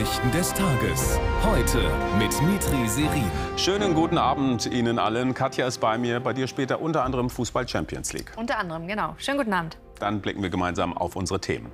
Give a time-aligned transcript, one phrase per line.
[0.00, 1.18] Nachrichten des Tages.
[1.44, 1.82] Heute
[2.18, 3.30] mit Mitri Serin.
[3.58, 5.34] Schönen guten Abend Ihnen allen.
[5.34, 6.20] Katja ist bei mir.
[6.20, 8.32] Bei dir später unter anderem Fußball Champions League.
[8.36, 9.14] Unter anderem, genau.
[9.18, 9.76] Schönen guten Abend.
[9.98, 11.70] Dann blicken wir gemeinsam auf unsere Themen.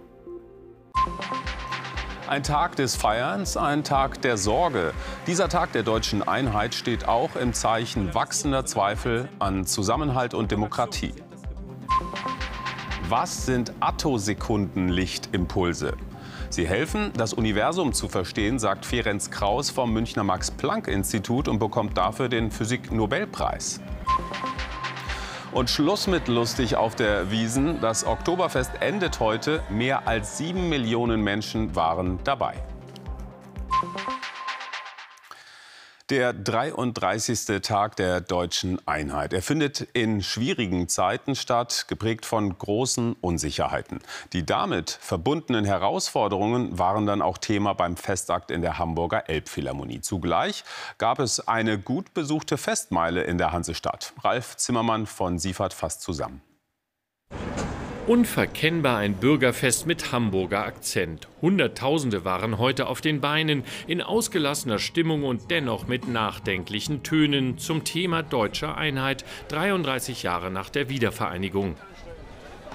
[2.27, 4.93] Ein Tag des Feierns, ein Tag der Sorge.
[5.29, 11.15] Dieser Tag der deutschen Einheit steht auch im Zeichen wachsender Zweifel an Zusammenhalt und Demokratie.
[13.09, 15.95] Was sind Attosekundenlichtimpulse?
[16.49, 22.29] Sie helfen, das Universum zu verstehen, sagt Ferenc Kraus vom Münchner Max-Planck-Institut und bekommt dafür
[22.29, 23.81] den Physik-Nobelpreis.
[25.53, 27.81] Und Schluss mit lustig auf der Wiesen.
[27.81, 29.63] Das Oktoberfest endet heute.
[29.71, 32.55] Mehr als sieben Millionen Menschen waren dabei.
[36.09, 37.61] Der 33.
[37.63, 39.33] Tag der deutschen Einheit.
[39.33, 43.99] Er findet in schwierigen Zeiten statt, geprägt von großen Unsicherheiten.
[44.33, 50.01] Die damit verbundenen Herausforderungen waren dann auch Thema beim Festakt in der Hamburger Elbphilharmonie.
[50.01, 50.63] Zugleich
[50.99, 54.13] gab es eine gut besuchte Festmeile in der Hansestadt.
[54.23, 56.41] Ralf Zimmermann von Siefert fasst zusammen.
[58.07, 61.27] Unverkennbar ein Bürgerfest mit Hamburger Akzent.
[61.43, 67.83] Hunderttausende waren heute auf den Beinen, in ausgelassener Stimmung und dennoch mit nachdenklichen Tönen zum
[67.83, 71.75] Thema deutscher Einheit, 33 Jahre nach der Wiedervereinigung.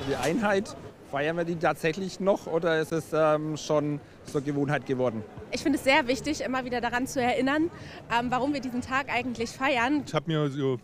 [0.10, 0.76] Die Einheit,
[1.12, 5.24] feiern wir die tatsächlich noch oder ist es ähm, schon zur Gewohnheit geworden?
[5.52, 7.70] Ich finde es sehr wichtig, immer wieder daran zu erinnern,
[8.12, 10.04] ähm, warum wir diesen Tag eigentlich feiern.
[10.06, 10.78] Ich habe mir so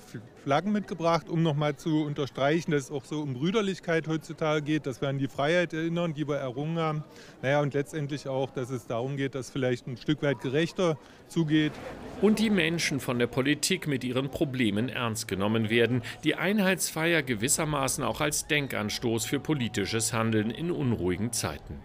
[0.44, 5.02] Flaggen mitgebracht, um nochmal zu unterstreichen, dass es auch so um Brüderlichkeit heutzutage geht, dass
[5.02, 7.04] wir an die Freiheit erinnern, die wir errungen haben.
[7.42, 11.74] Naja, und letztendlich auch, dass es darum geht, dass vielleicht ein Stück weit gerechter zugeht.
[12.22, 16.02] Und die Menschen von der Politik mit ihren Problemen ernst genommen werden.
[16.24, 21.82] Die Einheitsfeier gewissermaßen auch als Denkanstoß für politisches Handeln in unruhigen Zeiten.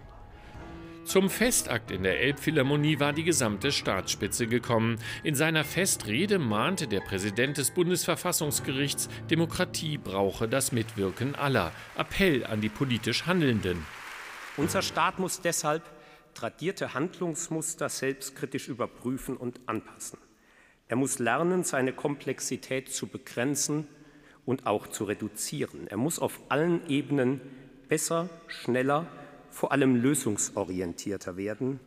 [1.05, 4.99] Zum Festakt in der Elbphilharmonie war die gesamte Staatsspitze gekommen.
[5.25, 11.73] In seiner Festrede mahnte der Präsident des Bundesverfassungsgerichts, Demokratie brauche das Mitwirken aller.
[11.97, 13.85] Appell an die politisch Handelnden.
[14.57, 15.83] Unser Staat muss deshalb
[16.35, 20.19] tradierte Handlungsmuster selbstkritisch überprüfen und anpassen.
[20.89, 23.89] Er muss lernen, seine Komplexität zu begrenzen
[24.47, 25.89] und auch zu reduzieren.
[25.89, 27.41] Er muss auf allen Ebenen
[27.89, 29.07] besser, schneller,
[29.53, 31.81] vor allem lösungsorientierter werden.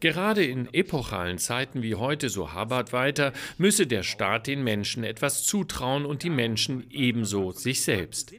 [0.00, 5.44] Gerade in epochalen Zeiten wie heute, so Habert weiter, müsse der Staat den Menschen etwas
[5.44, 8.32] zutrauen und die Menschen ebenso sich selbst.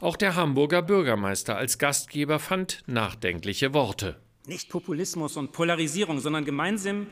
[0.00, 4.16] Auch der Hamburger Bürgermeister als Gastgeber fand nachdenkliche Worte.
[4.46, 7.06] Nicht Populismus und Polarisierung, sondern Gemeinsinn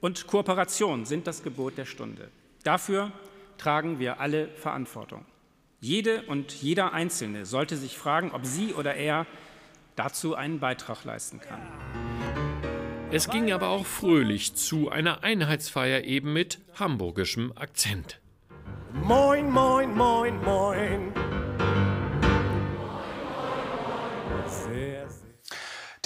[0.00, 2.28] und Kooperation sind das Gebot der Stunde.
[2.62, 3.10] Dafür
[3.58, 5.24] tragen wir alle Verantwortung.
[5.80, 9.26] Jede und jeder Einzelne sollte sich fragen, ob sie oder er
[10.00, 11.60] dazu einen Beitrag leisten kann.
[13.10, 18.18] Es ging aber auch fröhlich zu, einer Einheitsfeier eben mit hamburgischem Akzent.
[18.94, 21.12] Moin, moin, moin, moin.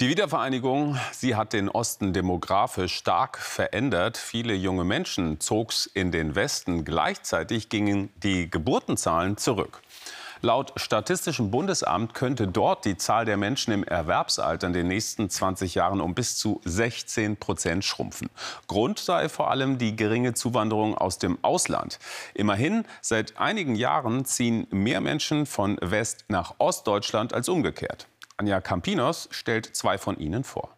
[0.01, 4.17] Die Wiedervereinigung, sie hat den Osten demografisch stark verändert.
[4.17, 6.83] Viele junge Menschen zog's in den Westen.
[6.83, 9.79] Gleichzeitig gingen die Geburtenzahlen zurück.
[10.45, 15.73] Laut Statistischem Bundesamt könnte dort die Zahl der Menschen im Erwerbsalter in den nächsten 20
[15.73, 18.29] Jahren um bis zu 16 Prozent schrumpfen.
[18.67, 21.97] Grund sei vor allem die geringe Zuwanderung aus dem Ausland.
[22.35, 28.05] Immerhin, seit einigen Jahren ziehen mehr Menschen von West nach Ostdeutschland als umgekehrt.
[28.37, 30.77] Anja Campinos stellt zwei von ihnen vor.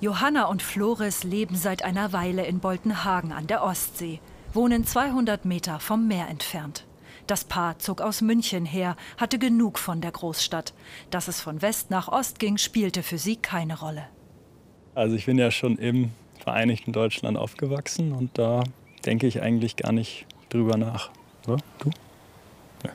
[0.00, 4.20] Johanna und Flores leben seit einer Weile in Boltenhagen an der Ostsee,
[4.52, 6.84] wohnen 200 Meter vom Meer entfernt.
[7.26, 10.74] Das Paar zog aus München her, hatte genug von der Großstadt.
[11.10, 14.08] Dass es von West nach Ost ging, spielte für sie keine Rolle.
[14.94, 16.10] Also ich bin ja schon im
[16.42, 18.64] Vereinigten Deutschland aufgewachsen und da
[19.06, 21.10] denke ich eigentlich gar nicht drüber nach.
[21.46, 21.58] Oder?
[21.78, 21.90] Du?
[22.84, 22.90] Ja.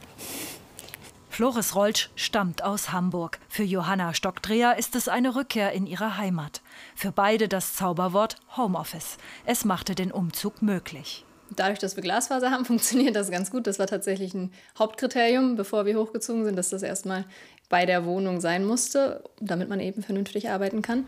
[1.30, 3.40] Flores Rolsch stammt aus Hamburg.
[3.48, 6.62] Für Johanna Stockdreher ist es eine Rückkehr in ihre Heimat.
[6.96, 9.18] Für beide das Zauberwort Homeoffice.
[9.46, 11.27] Es machte den Umzug möglich.
[11.56, 13.68] Dadurch, dass wir Glasfaser haben, funktioniert das ganz gut.
[13.68, 17.26] Das war tatsächlich ein Hauptkriterium, bevor wir hochgezogen sind, dass das erstmal
[17.70, 21.06] bei der Wohnung sein musste, damit man eben vernünftig arbeiten kann.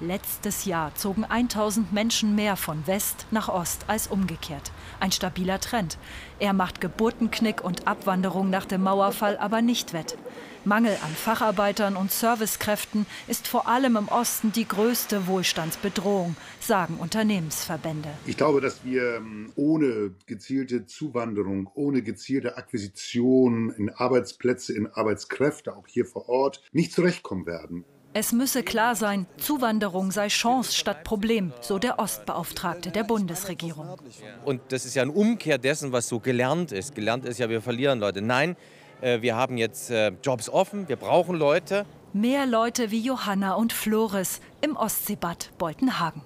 [0.00, 4.70] Letztes Jahr zogen 1000 Menschen mehr von West nach Ost als umgekehrt.
[5.00, 5.96] Ein stabiler Trend.
[6.38, 10.18] Er macht Geburtenknick und Abwanderung nach dem Mauerfall aber nicht wett.
[10.66, 18.10] Mangel an Facharbeitern und Servicekräften ist vor allem im Osten die größte Wohlstandsbedrohung, sagen Unternehmensverbände.
[18.26, 25.74] Ich glaube, dass wir ähm, ohne gezielte Zuwanderung, ohne gezielte Akquisition in Arbeitsplätze, in Arbeitskräfte,
[25.74, 27.86] auch hier vor Ort, nicht zurechtkommen werden.
[28.18, 33.98] Es müsse klar sein, Zuwanderung sei Chance statt Problem, so der Ostbeauftragte der Bundesregierung.
[34.42, 36.94] Und das ist ja eine Umkehr dessen, was so gelernt ist.
[36.94, 38.22] Gelernt ist ja, wir verlieren Leute.
[38.22, 38.56] Nein,
[39.02, 41.84] äh, wir haben jetzt äh, Jobs offen, wir brauchen Leute.
[42.14, 46.22] Mehr Leute wie Johanna und Flores im Ostseebad Beutenhagen.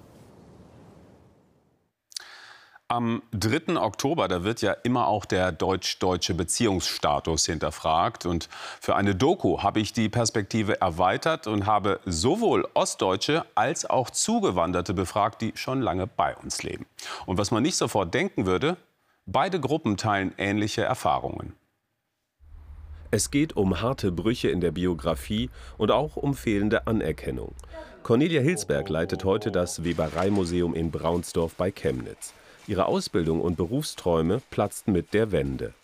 [2.92, 3.80] Am 3.
[3.80, 8.26] Oktober, da wird ja immer auch der deutsch-deutsche Beziehungsstatus hinterfragt.
[8.26, 8.48] Und
[8.80, 14.92] für eine Doku habe ich die Perspektive erweitert und habe sowohl Ostdeutsche als auch Zugewanderte
[14.92, 16.84] befragt, die schon lange bei uns leben.
[17.26, 18.76] Und was man nicht sofort denken würde,
[19.24, 21.52] beide Gruppen teilen ähnliche Erfahrungen.
[23.12, 25.48] Es geht um harte Brüche in der Biografie
[25.78, 27.54] und auch um fehlende Anerkennung.
[28.02, 32.34] Cornelia Hilsberg leitet heute das Webereimuseum in Braunsdorf bei Chemnitz.
[32.66, 35.74] Ihre Ausbildung und Berufsträume platzten mit der Wende.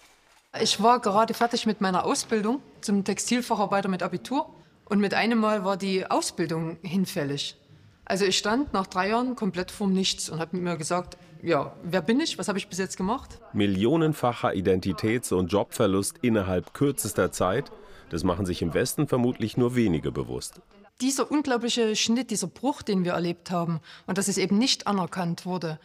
[0.60, 4.48] Ich war gerade fertig mit meiner Ausbildung zum Textilfacharbeiter mit Abitur
[4.86, 7.56] und mit einem Mal war die Ausbildung hinfällig.
[8.04, 12.00] Also ich stand nach drei Jahren komplett vorm Nichts und habe mir gesagt, ja, wer
[12.00, 12.38] bin ich?
[12.38, 13.40] Was habe ich bis jetzt gemacht?
[13.52, 17.70] Millionenfacher Identitäts- und Jobverlust innerhalb kürzester Zeit,
[18.10, 20.60] das machen sich im Westen vermutlich nur wenige bewusst.
[21.00, 25.44] Dieser unglaubliche Schnitt, dieser Bruch, den wir erlebt haben und dass es eben nicht anerkannt
[25.44, 25.78] wurde,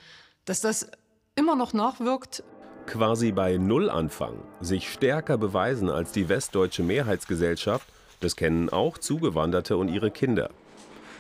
[0.51, 0.91] dass das
[1.35, 2.43] immer noch nachwirkt.
[2.85, 7.87] Quasi bei Null anfangen, sich stärker beweisen als die westdeutsche Mehrheitsgesellschaft,
[8.19, 10.49] das kennen auch Zugewanderte und ihre Kinder.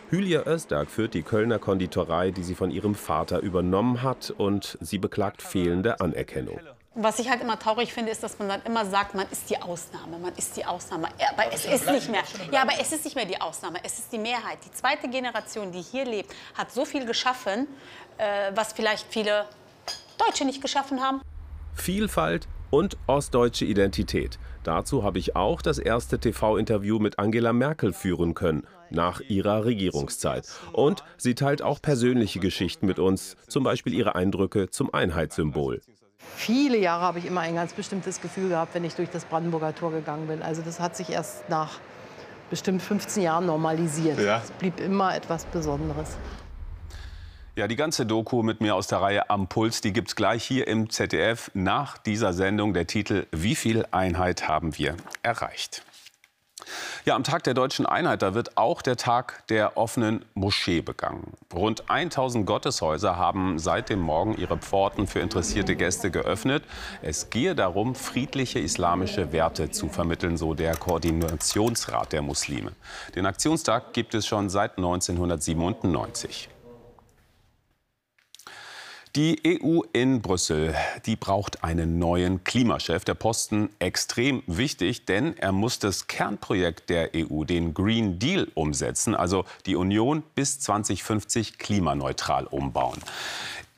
[0.09, 4.97] Hülya Özdag führt die Kölner Konditorei, die sie von ihrem Vater übernommen hat und sie
[4.97, 6.59] beklagt fehlende Anerkennung.
[6.93, 9.55] Was ich halt immer traurig finde, ist, dass man dann immer sagt, man ist die
[9.61, 11.07] Ausnahme, man ist die Ausnahme.
[11.29, 12.23] Aber es ist nicht mehr.
[12.51, 14.57] Ja, aber es ist nicht mehr die Ausnahme, es ist die Mehrheit.
[14.65, 17.67] Die zweite Generation, die hier lebt, hat so viel geschaffen,
[18.17, 19.45] äh, was vielleicht viele
[20.17, 21.21] Deutsche nicht geschaffen haben.
[21.75, 24.37] Vielfalt und ostdeutsche Identität.
[24.63, 30.45] Dazu habe ich auch das erste TV-Interview mit Angela Merkel führen können, nach ihrer Regierungszeit.
[30.73, 35.81] Und sie teilt auch persönliche Geschichten mit uns, zum Beispiel ihre Eindrücke zum Einheitssymbol.
[36.35, 39.75] Viele Jahre habe ich immer ein ganz bestimmtes Gefühl gehabt, wenn ich durch das Brandenburger
[39.75, 40.41] Tor gegangen bin.
[40.41, 41.79] Also das hat sich erst nach
[42.49, 44.19] bestimmt 15 Jahren normalisiert.
[44.19, 44.41] Ja.
[44.43, 46.17] Es blieb immer etwas Besonderes.
[47.55, 50.67] Ja, die ganze Doku mit mir aus der Reihe Am Puls, die gibt's gleich hier
[50.67, 52.73] im ZDF nach dieser Sendung.
[52.73, 55.83] Der Titel Wie viel Einheit haben wir erreicht?
[57.05, 61.33] Ja, am Tag der deutschen Einheit, da wird auch der Tag der offenen Moschee begangen.
[61.53, 66.63] Rund 1000 Gotteshäuser haben seit dem Morgen ihre Pforten für interessierte Gäste geöffnet.
[67.01, 72.73] Es gehe darum, friedliche islamische Werte zu vermitteln, so der Koordinationsrat der Muslime.
[73.15, 76.50] Den Aktionstag gibt es schon seit 1997.
[79.17, 80.73] Die EU in Brüssel,
[81.05, 83.03] die braucht einen neuen Klimachef.
[83.03, 89.13] Der Posten extrem wichtig, denn er muss das Kernprojekt der EU, den Green Deal, umsetzen,
[89.13, 92.99] also die Union bis 2050 klimaneutral umbauen.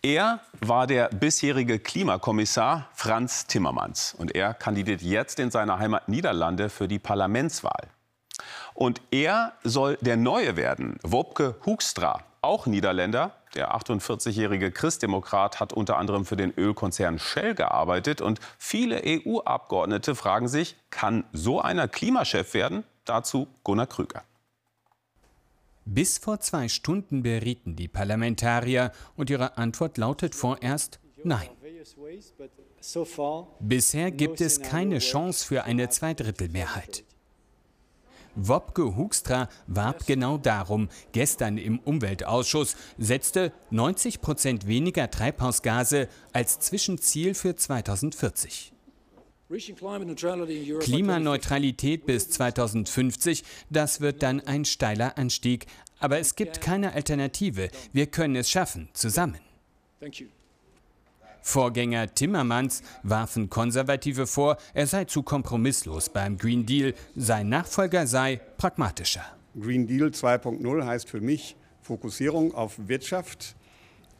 [0.03, 6.69] Er war der bisherige Klimakommissar Franz Timmermans und er kandidiert jetzt in seiner Heimat Niederlande
[6.69, 7.87] für die Parlamentswahl.
[8.75, 15.97] Und er soll der Neue werden, Wopke Hoekstra, auch Niederländer, der 48-jährige Christdemokrat hat unter
[15.97, 18.21] anderem für den Ölkonzern Shell gearbeitet.
[18.21, 22.83] Und viele EU-Abgeordnete fragen sich, kann so einer Klimachef werden?
[23.05, 24.23] Dazu Gunnar Krüger.
[25.85, 31.49] Bis vor zwei Stunden berieten die Parlamentarier und ihre Antwort lautet vorerst Nein.
[33.59, 37.03] Bisher gibt es keine Chance für eine Zweidrittelmehrheit.
[38.35, 40.89] Wopke Hoekstra warb genau darum.
[41.11, 48.73] Gestern im Umweltausschuss setzte 90 Prozent weniger Treibhausgase als Zwischenziel für 2040.
[50.79, 55.67] Klimaneutralität bis 2050, das wird dann ein steiler Anstieg.
[55.99, 57.69] Aber es gibt keine Alternative.
[57.91, 59.39] Wir können es schaffen, zusammen.
[61.43, 68.39] Vorgänger Timmermans warfen Konservative vor, er sei zu kompromisslos beim Green Deal, sein Nachfolger sei
[68.57, 69.25] pragmatischer.
[69.59, 73.55] Green Deal 2.0 heißt für mich Fokussierung auf Wirtschaft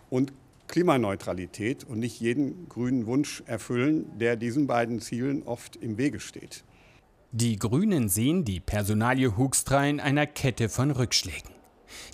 [0.10, 0.34] und
[0.68, 6.66] Klimaneutralität und nicht jeden grünen Wunsch erfüllen, der diesen beiden Zielen oft im Wege steht.
[7.32, 11.50] Die Grünen sehen die Personalie Hoekstra in einer Kette von Rückschlägen.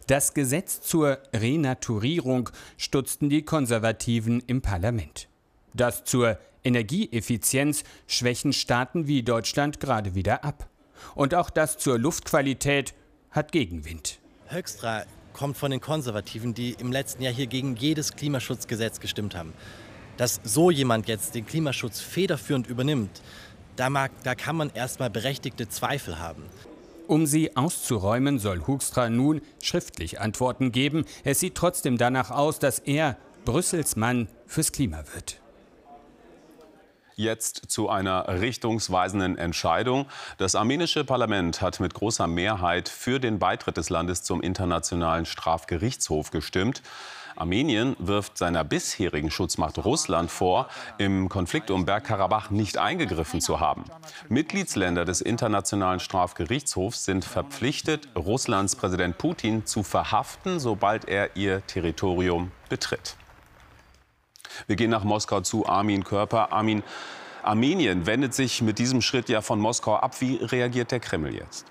[0.07, 5.27] Das Gesetz zur Renaturierung stutzten die Konservativen im Parlament.
[5.74, 10.67] Das zur Energieeffizienz schwächen Staaten wie Deutschland gerade wieder ab.
[11.15, 12.93] Und auch das zur Luftqualität
[13.31, 14.19] hat Gegenwind.
[14.48, 19.53] Höchstra kommt von den Konservativen, die im letzten Jahr hier gegen jedes Klimaschutzgesetz gestimmt haben.
[20.17, 23.21] Dass so jemand jetzt den Klimaschutz federführend übernimmt,
[23.77, 26.43] da, mag, da kann man erstmal berechtigte Zweifel haben.
[27.10, 31.06] Um sie auszuräumen, soll Hoekstra nun schriftlich Antworten geben.
[31.24, 35.39] Es sieht trotzdem danach aus, dass er Brüssels Mann fürs Klima wird.
[37.16, 40.06] Jetzt zu einer richtungsweisenden Entscheidung.
[40.38, 46.30] Das armenische Parlament hat mit großer Mehrheit für den Beitritt des Landes zum Internationalen Strafgerichtshof
[46.30, 46.84] gestimmt.
[47.39, 50.67] Armenien wirft seiner bisherigen Schutzmacht Russland vor,
[50.98, 53.86] im Konflikt um Bergkarabach nicht eingegriffen zu haben.
[54.27, 62.51] Mitgliedsländer des Internationalen Strafgerichtshofs sind verpflichtet, Russlands Präsident Putin zu verhaften, sobald er ihr Territorium
[62.67, 63.15] betritt.
[64.67, 66.51] Wir gehen nach Moskau zu Armin Körper.
[66.51, 66.84] Armin,
[67.43, 70.19] Armenien wendet sich mit diesem Schritt ja von Moskau ab.
[70.19, 71.65] Wie reagiert der Kreml jetzt?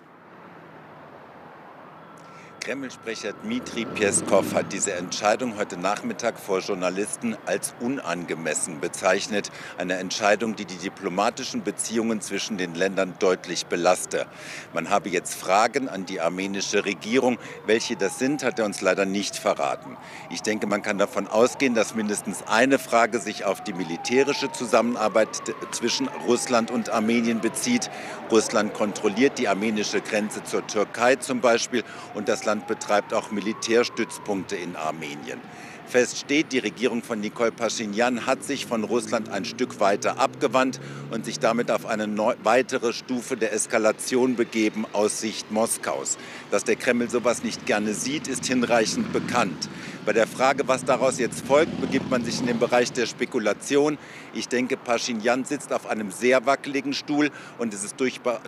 [2.68, 9.50] Kreml-Sprecher Dmitri Peskov hat diese Entscheidung heute Nachmittag vor Journalisten als unangemessen bezeichnet.
[9.78, 14.26] Eine Entscheidung, die die diplomatischen Beziehungen zwischen den Ländern deutlich belaste.
[14.74, 17.38] Man habe jetzt Fragen an die armenische Regierung.
[17.64, 19.96] Welche das sind, hat er uns leider nicht verraten.
[20.28, 25.30] Ich denke, man kann davon ausgehen, dass mindestens eine Frage sich auf die militärische Zusammenarbeit
[25.70, 27.88] zwischen Russland und Armenien bezieht.
[28.30, 31.82] Russland kontrolliert die armenische Grenze zur Türkei zum Beispiel
[32.12, 35.40] und das Land Russland betreibt auch Militärstützpunkte in Armenien.
[35.86, 40.80] Fest steht, die Regierung von Nikol Pashinyan hat sich von Russland ein Stück weiter abgewandt
[41.10, 42.08] und sich damit auf eine
[42.42, 46.18] weitere Stufe der Eskalation begeben aus Sicht Moskaus.
[46.50, 49.70] Dass der Kreml sowas nicht gerne sieht, ist hinreichend bekannt.
[50.08, 53.98] Bei der Frage, was daraus jetzt folgt, begibt man sich in den Bereich der Spekulation.
[54.32, 57.96] Ich denke, Pashinyan sitzt auf einem sehr wackeligen Stuhl und es ist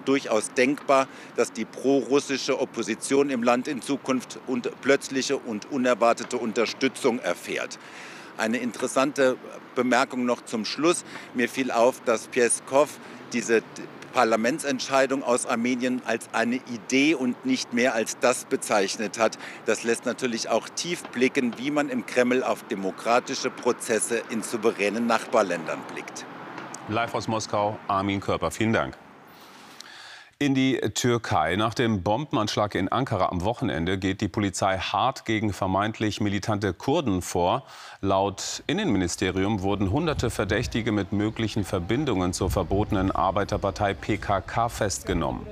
[0.07, 7.19] durchaus denkbar, dass die pro-russische Opposition im Land in Zukunft und plötzliche und unerwartete Unterstützung
[7.19, 7.79] erfährt.
[8.39, 9.37] Eine interessante
[9.75, 11.05] Bemerkung noch zum Schluss.
[11.35, 12.89] Mir fiel auf, dass Peskov
[13.35, 13.63] diese
[14.13, 19.39] Parlamentsentscheidung aus Armenien als eine Idee und nicht mehr als das bezeichnet hat.
[19.67, 25.07] Das lässt natürlich auch tief blicken, wie man im Kreml auf demokratische Prozesse in souveränen
[25.07, 26.25] Nachbarländern blickt.
[26.89, 28.51] Live aus Moskau, Armin Körper.
[28.51, 28.97] Vielen Dank
[30.41, 31.57] in die Türkei.
[31.57, 37.21] Nach dem Bombenanschlag in Ankara am Wochenende geht die Polizei hart gegen vermeintlich militante Kurden
[37.21, 37.65] vor.
[38.01, 45.47] Laut Innenministerium wurden hunderte Verdächtige mit möglichen Verbindungen zur verbotenen Arbeiterpartei PKK festgenommen.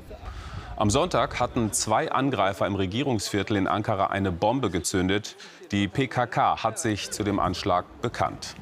[0.76, 5.36] Am Sonntag hatten zwei Angreifer im Regierungsviertel in Ankara eine Bombe gezündet.
[5.70, 8.54] Die PKK hat sich zu dem Anschlag bekannt.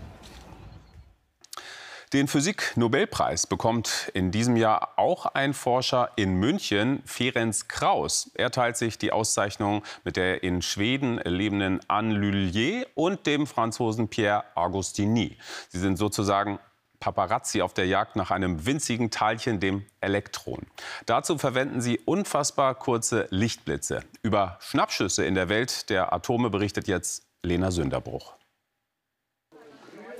[2.12, 8.30] Den Physik-Nobelpreis bekommt in diesem Jahr auch ein Forscher in München, Ferenc Kraus.
[8.34, 14.06] Er teilt sich die Auszeichnung mit der in Schweden lebenden Anne Lullier und dem Franzosen
[14.06, 15.36] Pierre Agostini.
[15.68, 16.60] Sie sind sozusagen
[17.00, 20.66] Paparazzi auf der Jagd nach einem winzigen Teilchen, dem Elektron.
[21.06, 24.04] Dazu verwenden sie unfassbar kurze Lichtblitze.
[24.22, 28.34] Über Schnappschüsse in der Welt der Atome berichtet jetzt Lena Sünderbruch.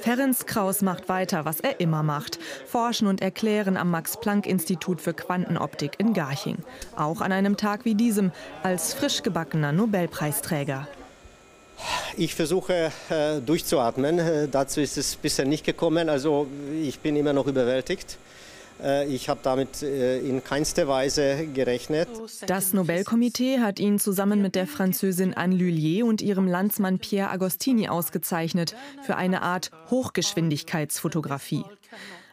[0.07, 2.39] Ferenc Kraus macht weiter, was er immer macht.
[2.65, 6.59] Forschen und erklären am Max-Planck-Institut für Quantenoptik in Garching.
[6.95, 8.31] Auch an einem Tag wie diesem
[8.63, 10.87] als frisch gebackener Nobelpreisträger.
[12.17, 14.21] Ich versuche äh, durchzuatmen.
[14.21, 16.09] Äh, dazu ist es bisher nicht gekommen.
[16.09, 16.47] Also
[16.81, 18.17] ich bin immer noch überwältigt.
[18.83, 22.09] Äh, ich habe damit äh, in keinster Weise gerechnet.
[22.47, 27.88] Das Nobelkomitee hat ihn zusammen mit der Französin Anne Lullier und ihrem Landsmann Pierre Agostini
[27.88, 31.64] ausgezeichnet für eine Art Hochgeschwindigkeitsfotografie.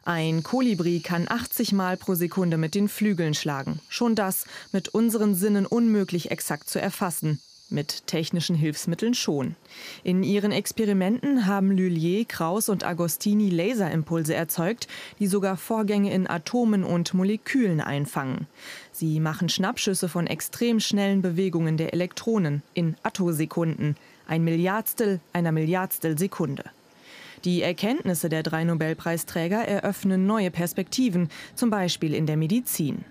[0.06, 3.80] Ein Kolibri kann 80 Mal pro Sekunde mit den Flügeln schlagen.
[3.88, 7.40] Schon das mit unseren Sinnen unmöglich exakt zu erfassen
[7.74, 9.56] mit technischen Hilfsmitteln schon.
[10.04, 14.88] In ihren Experimenten haben Lullier, Kraus und Agostini Laserimpulse erzeugt,
[15.20, 18.48] die sogar Vorgänge in Atomen und Molekülen einfangen.
[18.92, 23.96] Sie machen Schnappschüsse von extrem schnellen Bewegungen der Elektronen in Attosekunden,
[24.28, 26.64] ein Milliardstel einer Milliardstel Sekunde.
[27.44, 33.04] Die Erkenntnisse der drei Nobelpreisträger eröffnen neue Perspektiven, zum Beispiel in der Medizin.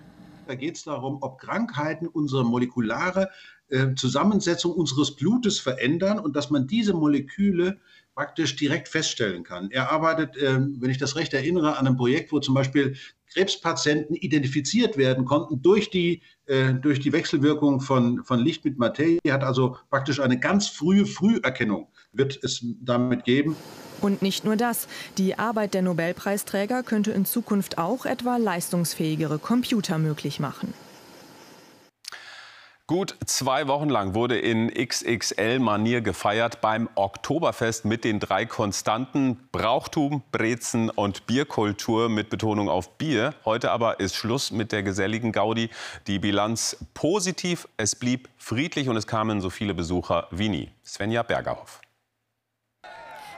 [0.47, 3.29] Da geht es darum, ob Krankheiten unsere molekulare
[3.69, 7.79] äh, Zusammensetzung unseres Blutes verändern und dass man diese Moleküle
[8.15, 9.71] praktisch direkt feststellen kann.
[9.71, 12.95] Er arbeitet, äh, wenn ich das recht erinnere, an einem Projekt, wo zum Beispiel
[13.33, 19.19] Krebspatienten identifiziert werden konnten durch die, äh, durch die Wechselwirkung von, von Licht mit Materie.
[19.23, 23.55] Er hat also praktisch eine ganz frühe Früherkennung, wird es damit geben.
[24.01, 24.87] Und nicht nur das.
[25.17, 30.73] Die Arbeit der Nobelpreisträger könnte in Zukunft auch etwa leistungsfähigere Computer möglich machen.
[32.85, 40.21] Gut zwei Wochen lang wurde in XXL-Manier gefeiert beim Oktoberfest mit den drei Konstanten Brauchtum,
[40.33, 43.35] Brezen und Bierkultur mit Betonung auf Bier.
[43.45, 45.69] Heute aber ist Schluss mit der geselligen Gaudi.
[46.07, 50.69] Die Bilanz positiv, es blieb friedlich und es kamen so viele Besucher wie nie.
[50.83, 51.82] Svenja Bergerhoff.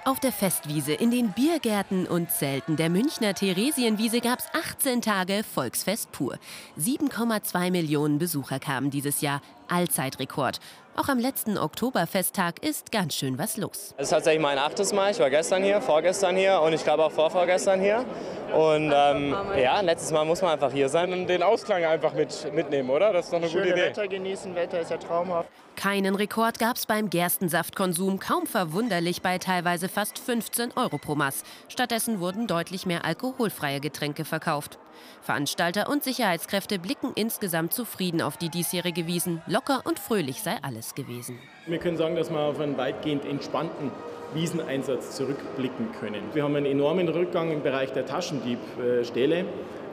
[0.07, 5.41] Auf der Festwiese, in den Biergärten und Zelten der Münchner Theresienwiese gab es 18 Tage
[5.43, 6.37] Volksfest pur.
[6.79, 9.41] 7,2 Millionen Besucher kamen dieses Jahr.
[9.67, 10.59] Allzeitrekord.
[10.97, 13.93] Auch am letzten Oktoberfesttag ist ganz schön was los.
[13.97, 15.11] Es ist tatsächlich mein achtes Mal.
[15.11, 18.05] Ich war gestern hier, vorgestern hier und ich glaube auch vorvorgestern hier.
[18.53, 21.11] Und ähm, ja, letztes Mal muss man einfach hier sein.
[21.11, 23.11] Und den Ausklang einfach mit, mitnehmen, oder?
[23.11, 23.89] Das ist doch eine Schöne gute Idee.
[23.89, 25.49] Wetter genießen, Wetter ist ja traumhaft.
[25.75, 31.43] Keinen Rekord gab es beim Gerstensaftkonsum, kaum verwunderlich bei teilweise fast 15 Euro pro Maß.
[31.67, 34.79] Stattdessen wurden deutlich mehr alkoholfreie Getränke verkauft.
[35.21, 39.41] Veranstalter und Sicherheitskräfte blicken insgesamt zufrieden auf die diesjährige Wiesen.
[39.47, 41.39] Locker und fröhlich sei alles gewesen.
[41.67, 43.91] Wir können sagen, dass wir auf einen weitgehend entspannten
[44.33, 46.21] Wieseneinsatz zurückblicken können.
[46.33, 49.45] Wir haben einen enormen Rückgang im Bereich der Taschendiebstähle.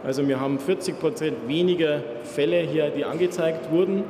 [0.05, 4.05] Also wir haben 40 Prozent weniger Fälle hier, die angezeigt wurden.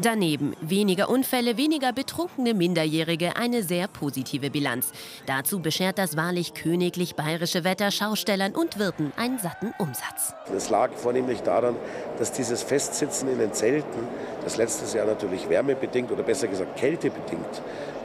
[0.00, 4.92] Daneben weniger Unfälle, weniger betrunkene Minderjährige, eine sehr positive Bilanz.
[5.26, 10.34] Dazu beschert das wahrlich königlich bayerische Wetter Schaustellern und Wirten einen satten Umsatz.
[10.56, 11.74] Es lag vornehmlich daran,
[12.16, 14.06] dass dieses Festsitzen in den Zelten,
[14.44, 17.62] das letztes Jahr natürlich wärmebedingt oder besser gesagt kältebedingt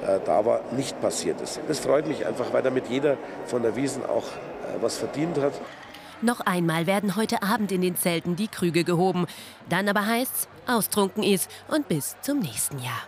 [0.07, 1.59] äh, da war, nicht passiert ist.
[1.67, 5.53] Das freut mich einfach, weil damit jeder von der Wiesen auch äh, was verdient hat.
[6.23, 9.27] Noch einmal werden heute Abend in den Zelten die Krüge gehoben.
[9.67, 13.01] Dann aber heißt's, austrunken ist und bis zum nächsten Jahr.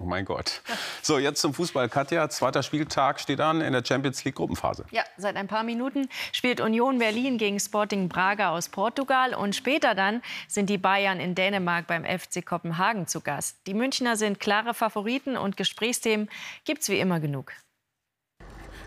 [0.00, 0.62] Oh mein Gott.
[1.00, 1.88] So, jetzt zum Fußball.
[1.88, 4.84] Katja, zweiter Spieltag steht an in der Champions League Gruppenphase.
[4.90, 9.32] Ja, seit ein paar Minuten spielt Union Berlin gegen Sporting Braga aus Portugal.
[9.32, 13.58] Und später dann sind die Bayern in Dänemark beim FC Kopenhagen zu Gast.
[13.68, 16.28] Die Münchner sind klare Favoriten und Gesprächsthemen
[16.64, 17.52] gibt's wie immer genug.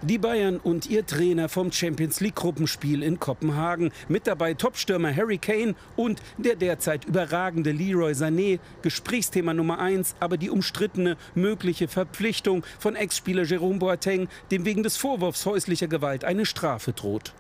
[0.02, 3.92] Die Bayern und ihr Trainer vom Champions League Gruppenspiel in Kopenhagen.
[4.08, 8.60] Mit dabei Topstürmer Harry Kane und der derzeit überragende Leroy Sané.
[8.82, 14.98] Gesprächsthema Nummer eins, aber die umstrittene mögliche Verpflichtung von Ex-Spieler Jerome Boateng, dem wegen des
[14.98, 17.34] Vorwurfs häuslicher Gewalt eine Strafe droht.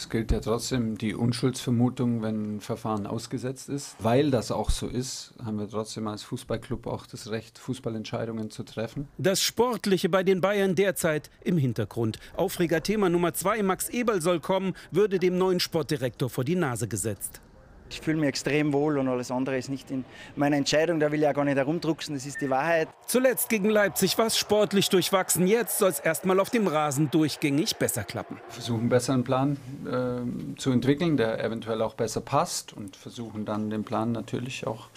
[0.00, 3.96] Es gilt ja trotzdem die Unschuldsvermutung, wenn ein Verfahren ausgesetzt ist.
[3.98, 8.62] Weil das auch so ist, haben wir trotzdem als Fußballclub auch das Recht, Fußballentscheidungen zu
[8.62, 9.08] treffen.
[9.18, 12.18] Das Sportliche bei den Bayern derzeit im Hintergrund.
[12.34, 17.42] Aufregerthema Nummer zwei, Max Eberl soll kommen, würde dem neuen Sportdirektor vor die Nase gesetzt.
[17.90, 20.04] Ich fühle mich extrem wohl und alles andere ist nicht in
[20.36, 21.00] meiner Entscheidung.
[21.00, 22.88] Da will ich ja gar nicht herumdrucksen, das ist die Wahrheit.
[23.06, 25.46] Zuletzt gegen Leipzig war es sportlich durchwachsen.
[25.46, 28.38] Jetzt soll es erstmal auf dem Rasen durchgängig besser klappen.
[28.48, 33.70] Versuchen, einen besseren Plan äh, zu entwickeln, der eventuell auch besser passt und versuchen dann
[33.70, 34.88] den Plan natürlich auch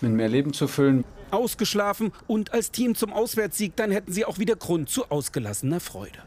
[0.00, 1.04] mit mehr Leben zu füllen.
[1.30, 6.18] Ausgeschlafen und als Team zum Auswärtssieg, dann hätten sie auch wieder Grund zu ausgelassener Freude.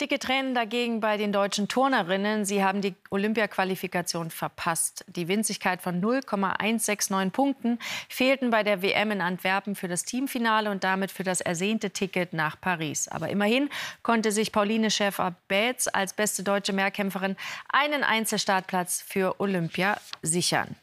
[0.00, 2.44] Dicke Tränen dagegen bei den deutschen Turnerinnen.
[2.44, 5.04] Sie haben die Olympiaqualifikation verpasst.
[5.08, 10.84] Die Winzigkeit von 0,169 Punkten fehlten bei der WM in Antwerpen für das Teamfinale und
[10.84, 13.08] damit für das ersehnte Ticket nach Paris.
[13.08, 13.70] Aber immerhin
[14.04, 17.36] konnte sich Pauline Schäfer-Betz als beste deutsche Mehrkämpferin
[17.68, 20.76] einen Einzelstartplatz für Olympia sichern.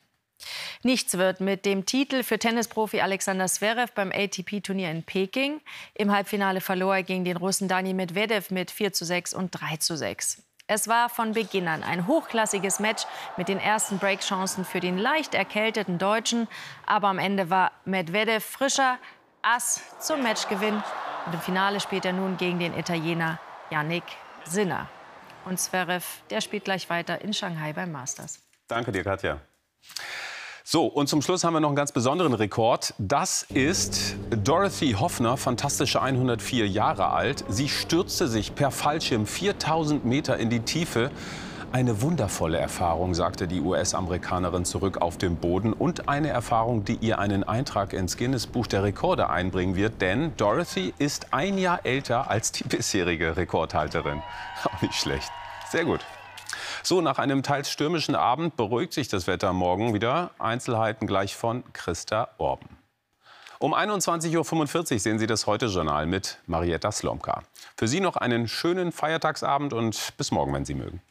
[0.84, 5.62] Nichts wird mit dem Titel für Tennisprofi Alexander Zverev beim ATP-Turnier in Peking.
[5.96, 9.78] Im Halbfinale verlor er gegen den Russen Dani Medvedev mit 4 zu 6 und 3
[9.78, 10.44] zu 6.
[10.68, 13.06] Es war von Beginn an ein hochklassiges Match
[13.38, 16.48] mit den ersten Breakchancen für den leicht erkälteten Deutschen.
[16.86, 18.98] Aber am Ende war Medvedev frischer
[19.42, 20.82] Ass zum Matchgewinn.
[21.26, 24.04] Und im Finale spielt er nun gegen den Italiener Yannick
[24.44, 24.90] Sinner.
[25.46, 28.40] Und Zverev, der spielt gleich weiter in Shanghai beim Masters.
[28.68, 29.40] Danke dir, Katja.
[30.68, 32.96] So, und zum Schluss haben wir noch einen ganz besonderen Rekord.
[32.98, 37.46] Das ist Dorothy Hoffner, fantastische 104 Jahre alt.
[37.50, 41.12] Sie stürzte sich per Fallschirm 4000 Meter in die Tiefe.
[41.72, 45.72] Eine wundervolle Erfahrung, sagte die US-Amerikanerin zurück auf dem Boden.
[45.72, 50.02] Und eine Erfahrung, die ihr einen Eintrag ins Guinness-Buch der Rekorde einbringen wird.
[50.02, 54.24] Denn Dorothy ist ein Jahr älter als die bisherige Rekordhalterin.
[54.64, 55.30] Auch nicht schlecht.
[55.70, 56.00] Sehr gut.
[56.84, 60.32] So, nach einem teils stürmischen Abend beruhigt sich das Wetter morgen wieder.
[60.40, 62.78] Einzelheiten gleich von Christa Orben.
[63.60, 67.44] Um 21.45 Uhr sehen Sie das Heute-Journal mit Marietta Slomka.
[67.78, 71.02] Für Sie noch einen schönen Feiertagsabend und bis morgen, wenn Sie mögen.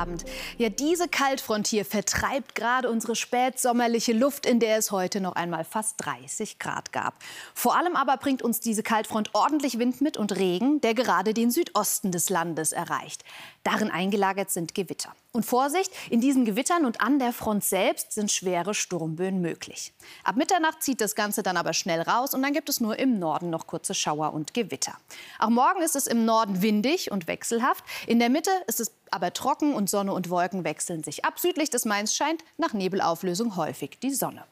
[0.00, 0.24] Abend.
[0.56, 5.64] Ja, diese Kaltfront hier vertreibt gerade unsere spätsommerliche Luft, in der es heute noch einmal
[5.64, 7.14] fast 30 Grad gab.
[7.54, 11.50] Vor allem aber bringt uns diese Kaltfront ordentlich Wind mit und Regen, der gerade den
[11.50, 13.24] Südosten des Landes erreicht.
[13.62, 15.14] Darin eingelagert sind Gewitter.
[15.32, 19.92] Und Vorsicht, in diesen Gewittern und an der Front selbst sind schwere Sturmböen möglich.
[20.24, 23.20] Ab Mitternacht zieht das Ganze dann aber schnell raus und dann gibt es nur im
[23.20, 24.94] Norden noch kurze Schauer und Gewitter.
[25.38, 27.84] Auch morgen ist es im Norden windig und wechselhaft.
[28.08, 31.38] In der Mitte ist es aber trocken und Sonne und Wolken wechseln sich ab.
[31.38, 34.44] Südlich des Mains scheint nach Nebelauflösung häufig die Sonne.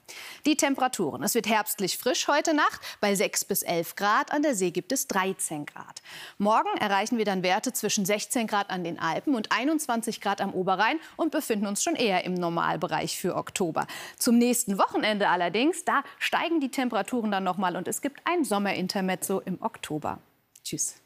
[0.46, 1.22] Die Temperaturen.
[1.22, 4.32] Es wird herbstlich frisch heute Nacht bei 6 bis 11 Grad.
[4.32, 6.02] An der See gibt es 13 Grad.
[6.38, 10.52] Morgen erreichen wir dann Werte zwischen 16 Grad an den Alpen und 21 Grad am
[10.54, 13.86] Oberrhein und befinden uns schon eher im Normalbereich für Oktober.
[14.18, 18.44] Zum nächsten Wochenende allerdings, da steigen die Temperaturen dann noch mal und es gibt ein
[18.44, 20.18] Sommerintermezzo im Oktober.
[20.62, 21.00] Tschüss.